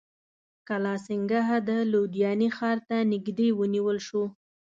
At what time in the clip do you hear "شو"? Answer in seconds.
4.07-4.23